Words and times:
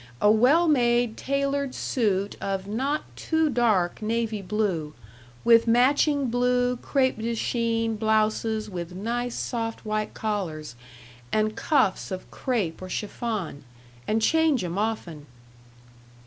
A 0.19 0.31
well 0.31 0.67
made 0.67 1.15
tailored 1.15 1.75
suit 1.75 2.35
of 2.41 2.65
not 2.65 3.03
too 3.15 3.51
dark 3.51 4.01
navy 4.01 4.41
blue, 4.41 4.95
with 5.43 5.67
matching 5.67 6.25
blue 6.31 6.77
crêpe 6.77 7.17
de 7.19 7.35
Chine 7.35 7.97
blouses 7.97 8.67
with 8.67 8.93
nice, 8.95 9.35
soft, 9.35 9.85
white 9.85 10.15
collars, 10.15 10.75
and 11.31 11.55
cuffs 11.55 12.09
of 12.09 12.31
crêpe 12.31 12.81
or 12.81 12.89
chiffon 12.89 13.63
and 14.07 14.23
change 14.23 14.63
'em 14.63 14.79
often." 14.79 15.27